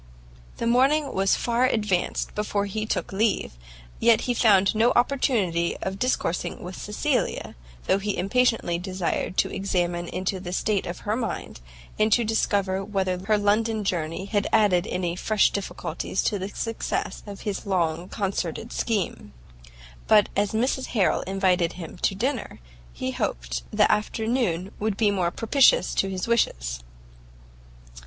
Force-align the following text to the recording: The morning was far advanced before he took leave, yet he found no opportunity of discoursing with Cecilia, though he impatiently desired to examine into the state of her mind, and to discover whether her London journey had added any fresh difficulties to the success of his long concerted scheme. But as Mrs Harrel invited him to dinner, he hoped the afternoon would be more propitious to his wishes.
The 0.57 0.65
morning 0.65 1.13
was 1.13 1.35
far 1.35 1.65
advanced 1.67 2.33
before 2.33 2.65
he 2.65 2.87
took 2.87 3.13
leave, 3.13 3.51
yet 3.99 4.21
he 4.21 4.33
found 4.33 4.73
no 4.73 4.89
opportunity 4.93 5.77
of 5.83 5.99
discoursing 5.99 6.63
with 6.63 6.75
Cecilia, 6.75 7.53
though 7.85 7.99
he 7.99 8.17
impatiently 8.17 8.79
desired 8.79 9.37
to 9.37 9.53
examine 9.53 10.07
into 10.07 10.39
the 10.39 10.53
state 10.53 10.87
of 10.87 11.01
her 11.01 11.15
mind, 11.15 11.61
and 11.99 12.11
to 12.13 12.23
discover 12.23 12.83
whether 12.83 13.19
her 13.25 13.37
London 13.37 13.83
journey 13.83 14.25
had 14.25 14.47
added 14.51 14.87
any 14.87 15.15
fresh 15.15 15.51
difficulties 15.51 16.23
to 16.23 16.39
the 16.39 16.49
success 16.49 17.21
of 17.27 17.41
his 17.41 17.67
long 17.67 18.09
concerted 18.09 18.73
scheme. 18.73 19.33
But 20.07 20.29
as 20.35 20.51
Mrs 20.51 20.87
Harrel 20.97 21.21
invited 21.27 21.73
him 21.73 21.97
to 21.97 22.15
dinner, 22.15 22.59
he 22.91 23.11
hoped 23.11 23.61
the 23.69 23.91
afternoon 23.91 24.71
would 24.79 24.97
be 24.97 25.11
more 25.11 25.29
propitious 25.29 25.93
to 25.93 26.09
his 26.09 26.27
wishes. 26.27 26.79